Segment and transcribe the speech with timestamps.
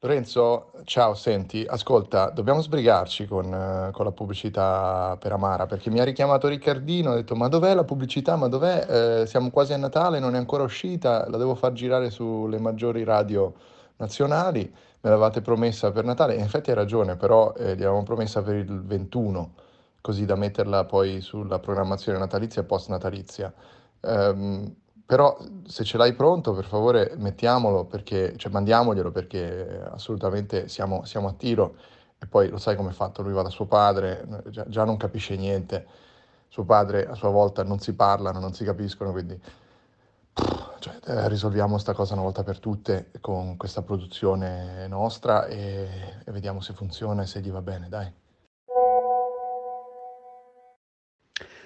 [0.00, 5.98] Lorenzo, ciao, senti, ascolta, dobbiamo sbrigarci con, eh, con la pubblicità per Amara, perché mi
[5.98, 8.36] ha richiamato Riccardino, ha detto, ma dov'è la pubblicità?
[8.36, 9.22] Ma dov'è?
[9.22, 13.02] Eh, siamo quasi a Natale, non è ancora uscita, la devo far girare sulle maggiori
[13.02, 13.52] radio
[13.96, 14.60] nazionali,
[15.00, 18.80] me l'avevate promessa per Natale, in effetti hai ragione, però eh, gliel'avevamo promessa per il
[18.84, 19.54] 21,
[20.00, 23.52] così da metterla poi sulla programmazione natalizia e post-natalizia.
[24.02, 24.74] Ehm,
[25.08, 31.28] però se ce l'hai pronto, per favore mettiamolo perché, cioè mandiamoglielo perché assolutamente siamo, siamo
[31.28, 31.76] a tiro
[32.18, 34.98] e poi lo sai come è fatto, lui va da suo padre, già, già non
[34.98, 35.86] capisce niente,
[36.48, 39.40] suo padre a sua volta non si parlano, non si capiscono, quindi
[40.78, 45.88] cioè, eh, risolviamo sta cosa una volta per tutte con questa produzione nostra e,
[46.22, 48.12] e vediamo se funziona e se gli va bene, dai.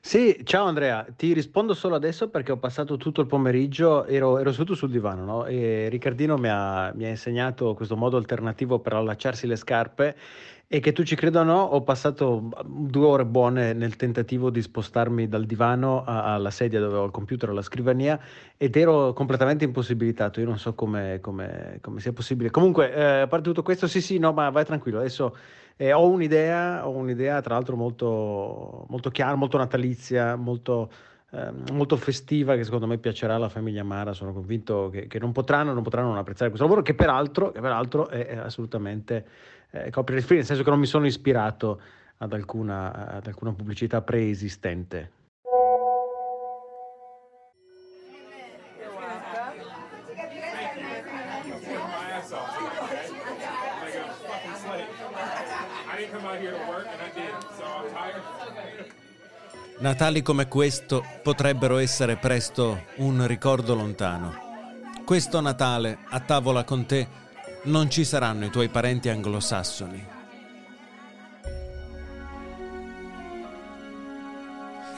[0.00, 4.52] Sì, ciao Andrea, ti rispondo solo adesso perché ho passato tutto il pomeriggio, ero, ero
[4.52, 5.44] seduto sul divano, no?
[5.44, 10.16] E Riccardino mi ha, mi ha insegnato questo modo alternativo per allacciarsi le scarpe
[10.70, 14.60] e che tu ci creda o no, ho passato due ore buone nel tentativo di
[14.60, 18.20] spostarmi dal divano alla sedia dove ho il computer, alla scrivania
[18.54, 20.40] ed ero completamente impossibilitato.
[20.40, 22.50] Io non so come, come- come sia possibile.
[22.50, 24.98] Comunque, eh, a parte tutto questo, sì, sì, no, ma vai tranquillo.
[24.98, 25.34] Adesso
[25.76, 30.90] eh, ho un'idea, ho un'idea tra l'altro molto, molto chiara, molto natalizia, molto,
[31.30, 34.12] ehm, molto festiva che secondo me piacerà alla famiglia Mara.
[34.12, 37.60] Sono convinto che, che non potranno, non potranno non apprezzare questo lavoro che peraltro, che
[37.60, 39.26] peraltro è, è assolutamente
[39.70, 41.80] eh, copyright free, nel senso che non mi sono ispirato
[42.18, 45.16] ad alcuna, ad alcuna pubblicità preesistente.
[59.80, 64.34] Natali come questo potrebbero essere presto un ricordo lontano.
[65.04, 67.06] Questo Natale, a tavola con te,
[67.64, 70.06] non ci saranno i tuoi parenti anglosassoni.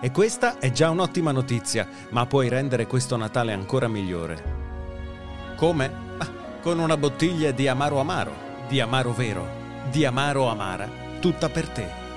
[0.00, 5.56] E questa è già un'ottima notizia, ma puoi rendere questo Natale ancora migliore.
[5.56, 5.92] Come?
[6.18, 6.30] Ah,
[6.62, 8.32] con una bottiglia di Amaro Amaro,
[8.68, 9.44] di Amaro Vero,
[9.90, 10.88] di Amaro Amara,
[11.18, 12.07] tutta per te.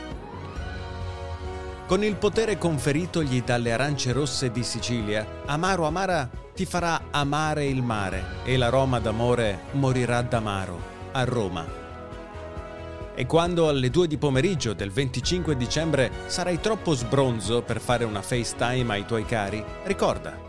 [1.91, 7.83] Con il potere conferitogli dalle arance rosse di Sicilia, Amaro Amara ti farà amare il
[7.83, 10.79] mare e la Roma d'amore morirà d'amaro
[11.11, 11.67] a Roma.
[13.13, 18.21] E quando alle 2 di pomeriggio del 25 dicembre sarai troppo sbronzo per fare una
[18.21, 20.39] FaceTime ai tuoi cari, ricorda,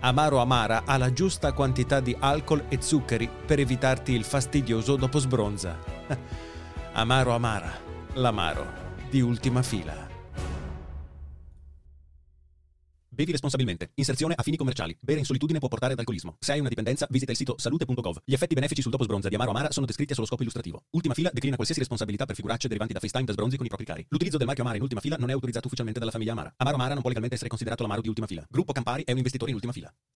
[0.00, 5.18] Amaro Amara ha la giusta quantità di alcol e zuccheri per evitarti il fastidioso dopo
[5.18, 5.78] sbronza.
[6.92, 7.72] Amaro Amara,
[8.12, 8.66] l'amaro
[9.08, 10.09] di ultima fila.
[13.20, 13.90] Bevi responsabilmente.
[13.96, 14.96] Inserzione a fini commerciali.
[14.98, 16.36] Bere in solitudine può portare ad alcolismo.
[16.38, 18.22] Se hai una dipendenza, visita il sito salute.gov.
[18.24, 20.84] Gli effetti benefici sul dopo sbronza di Amaro Amara sono descritti a solo scopo illustrativo.
[20.92, 23.84] Ultima fila declina qualsiasi responsabilità per figuracce derivanti da FaceTime da sbronzi con i propri
[23.84, 24.06] cari.
[24.08, 26.54] L'utilizzo del marchio Amara in ultima fila non è autorizzato ufficialmente dalla famiglia Amara.
[26.56, 28.42] Amaro Amara non può legalmente essere considerato l'amaro di ultima fila.
[28.48, 29.92] Gruppo Campari è un investitore in ultima fila.